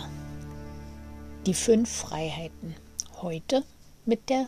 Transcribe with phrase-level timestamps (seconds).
[1.46, 2.74] Die fünf Freiheiten.
[3.22, 3.64] Heute
[4.08, 4.48] mit der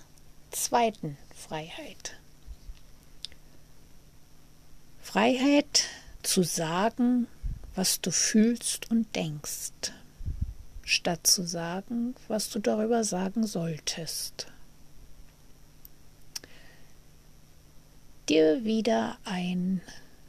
[0.50, 2.20] zweiten Freiheit.
[5.04, 5.84] Freiheit
[6.24, 7.28] zu sagen,
[7.76, 9.92] was du fühlst und denkst,
[10.84, 14.48] statt zu sagen, was du darüber sagen solltest.
[18.30, 19.82] Dir wieder einen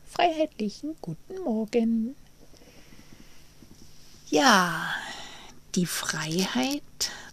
[0.06, 2.16] freiheitlichen guten Morgen.
[4.30, 4.94] Ja,
[5.74, 6.82] die Freiheit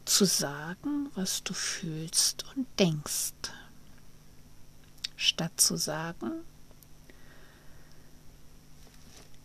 [0.05, 3.33] zu sagen, was du fühlst und denkst,
[5.15, 6.31] statt zu sagen,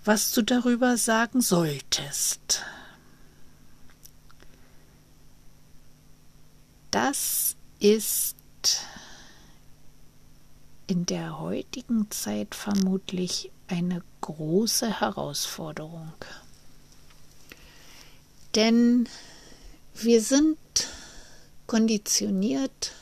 [0.07, 2.63] was du darüber sagen solltest.
[6.93, 8.37] Das ist
[10.87, 16.13] in der heutigen Zeit vermutlich eine große Herausforderung.
[18.55, 19.09] Denn
[19.95, 20.57] wir sind
[21.67, 22.93] konditioniert,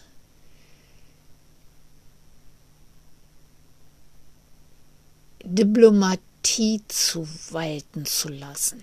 [5.44, 8.82] Diplomatie zu walten zu lassen.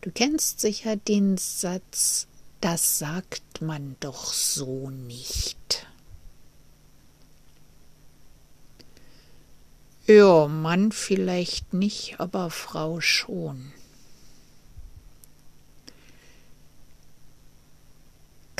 [0.00, 2.26] Du kennst sicher den Satz,
[2.60, 5.86] das sagt man doch so nicht.
[10.06, 13.72] Ja, Mann vielleicht nicht, aber Frau schon.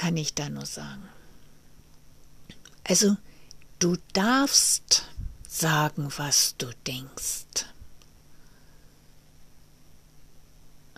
[0.06, 1.08] kann ich da nur sagen.
[2.84, 3.16] Also,
[3.80, 5.08] du darfst
[5.58, 7.66] sagen, was du denkst.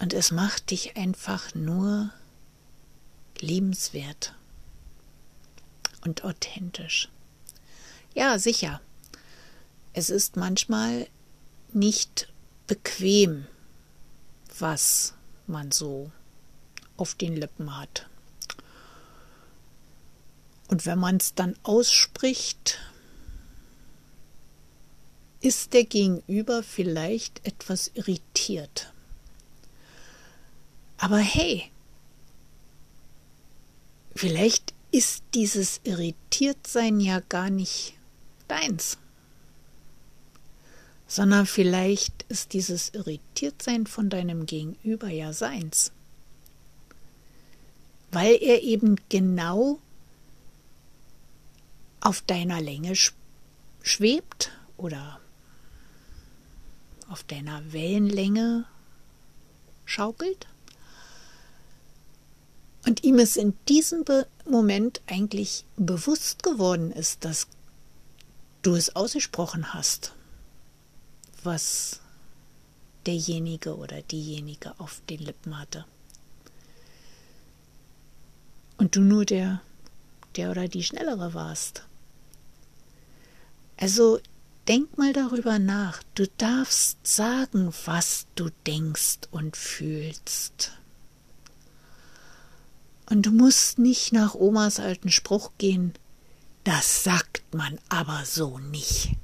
[0.00, 2.10] Und es macht dich einfach nur
[3.40, 4.34] liebenswert
[6.04, 7.08] und authentisch.
[8.14, 8.80] Ja, sicher.
[9.92, 11.08] Es ist manchmal
[11.72, 12.32] nicht
[12.66, 13.46] bequem,
[14.58, 15.14] was
[15.46, 16.10] man so
[16.96, 18.08] auf den Lippen hat.
[20.68, 22.78] Und wenn man es dann ausspricht,
[25.40, 28.92] ist der Gegenüber vielleicht etwas irritiert.
[30.96, 31.70] Aber hey,
[34.14, 37.94] vielleicht ist dieses Irritiertsein ja gar nicht
[38.48, 38.98] deins,
[41.06, 45.92] sondern vielleicht ist dieses Irritiertsein von deinem Gegenüber ja seins,
[48.10, 49.78] weil er eben genau
[52.00, 52.94] auf deiner Länge
[53.82, 55.20] schwebt oder
[57.08, 58.64] auf deiner Wellenlänge
[59.84, 60.46] schaukelt
[62.86, 64.04] und ihm es in diesem
[64.46, 67.48] Moment eigentlich bewusst geworden ist, dass
[68.62, 70.14] du es ausgesprochen hast,
[71.42, 72.00] was
[73.06, 75.84] derjenige oder diejenige auf den Lippen hatte.
[78.76, 79.60] Und du nur der,
[80.36, 81.84] der oder die Schnellere warst.
[83.76, 84.20] Also
[84.68, 86.02] denk mal darüber nach.
[86.14, 90.72] Du darfst sagen, was du denkst und fühlst.
[93.10, 95.94] Und du musst nicht nach Omas alten Spruch gehen,
[96.64, 99.16] das sagt man aber so nicht.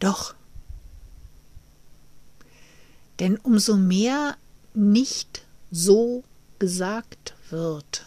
[0.00, 0.34] Doch.
[3.20, 4.36] Denn umso mehr
[4.74, 6.24] nicht so
[6.58, 8.04] gesagt wird,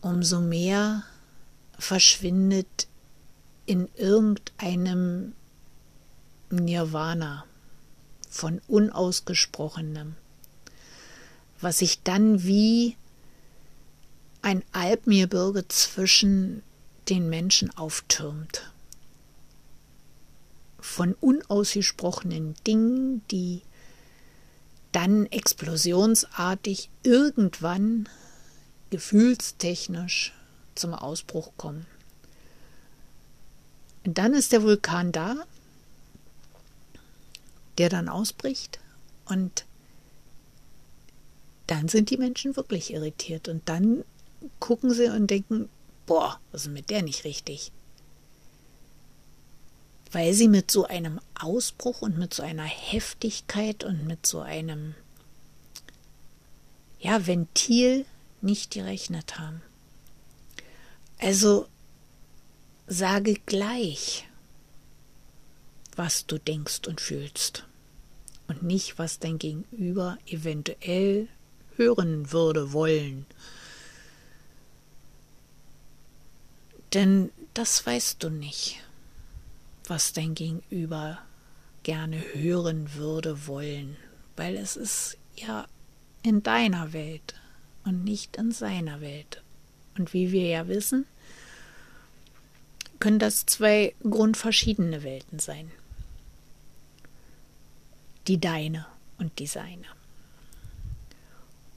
[0.00, 1.02] umso mehr
[1.82, 2.86] verschwindet
[3.66, 5.34] in irgendeinem
[6.48, 7.44] Nirvana
[8.30, 10.14] von unausgesprochenem,
[11.60, 12.96] was sich dann wie
[14.42, 16.62] ein Alpengebirge zwischen
[17.08, 18.72] den Menschen auftürmt.
[20.78, 23.62] Von unausgesprochenen Dingen, die
[24.92, 28.08] dann explosionsartig irgendwann
[28.90, 30.32] gefühlstechnisch
[30.74, 31.86] zum Ausbruch kommen.
[34.04, 35.44] Dann ist der Vulkan da
[37.78, 38.78] der dann ausbricht
[39.26, 39.64] und
[41.66, 44.04] dann sind die Menschen wirklich irritiert und dann
[44.58, 45.68] gucken sie und denken,
[46.06, 47.72] boah, was ist mit der nicht richtig?
[50.10, 54.94] Weil sie mit so einem Ausbruch und mit so einer Heftigkeit und mit so einem
[57.00, 58.04] ja, Ventil
[58.42, 59.62] nicht gerechnet haben.
[61.22, 61.68] Also
[62.88, 64.26] sage gleich,
[65.94, 67.64] was du denkst und fühlst
[68.48, 71.28] und nicht, was dein Gegenüber eventuell
[71.76, 73.24] hören würde wollen.
[76.92, 78.80] Denn das weißt du nicht,
[79.86, 81.18] was dein Gegenüber
[81.84, 83.96] gerne hören würde wollen,
[84.34, 85.68] weil es ist ja
[86.24, 87.40] in deiner Welt
[87.84, 89.40] und nicht in seiner Welt.
[89.96, 91.06] Und wie wir ja wissen,
[93.02, 95.72] können das zwei grundverschiedene Welten sein.
[98.28, 98.86] Die deine
[99.18, 99.86] und die seine.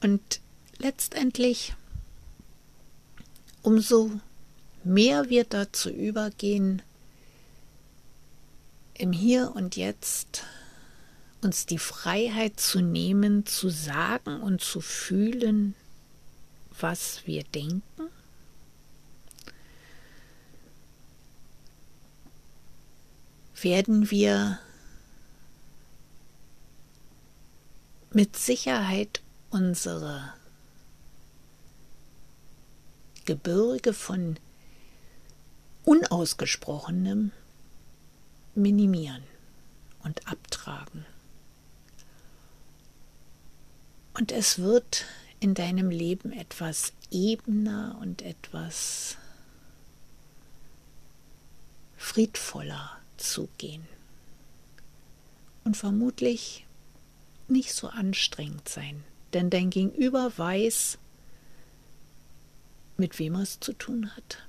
[0.01, 0.39] Und
[0.77, 1.73] letztendlich,
[3.63, 4.11] umso
[4.83, 6.83] mehr wir dazu übergehen,
[8.93, 10.43] im Hier und Jetzt
[11.41, 15.73] uns die Freiheit zu nehmen, zu sagen und zu fühlen,
[16.79, 18.04] was wir denken,
[23.61, 24.59] werden wir
[28.11, 30.33] mit Sicherheit unsere
[33.25, 34.37] Gebirge von
[35.83, 37.31] Unausgesprochenem
[38.55, 39.23] minimieren
[40.03, 41.05] und abtragen.
[44.13, 45.05] Und es wird
[45.39, 49.17] in deinem Leben etwas ebener und etwas
[51.97, 53.87] friedvoller zugehen.
[55.63, 56.65] Und vermutlich
[57.47, 59.03] nicht so anstrengend sein,
[59.33, 60.97] denn dein Gegenüber weiß,
[62.97, 64.39] mit wem er es zu tun hat.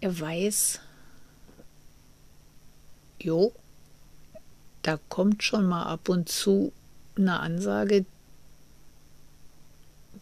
[0.00, 0.80] Er weiß,
[3.20, 3.52] jo,
[4.82, 6.72] da kommt schon mal ab und zu
[7.16, 8.04] eine Ansage,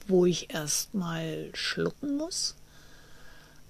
[0.07, 2.57] wo ich erst mal schlucken muss,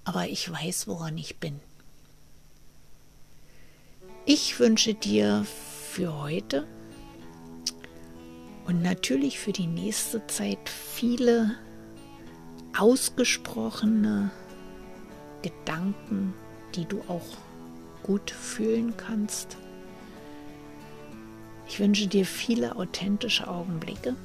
[0.03, 1.59] aber ich weiß, woran ich bin.
[4.25, 6.67] Ich wünsche dir für heute
[8.67, 11.57] und natürlich für die nächste Zeit viele
[12.77, 14.29] ausgesprochene
[15.41, 16.35] Gedanken,
[16.75, 17.37] die du auch
[18.03, 19.57] gut fühlen kannst.
[21.67, 24.15] Ich wünsche dir viele authentische Augenblicke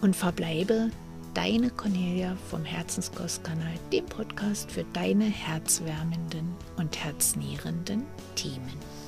[0.00, 0.90] und verbleibe
[1.34, 8.04] deine Cornelia vom Herzenskostkanal, dem Podcast für deine herzwärmenden und herznährenden
[8.34, 8.99] Themen.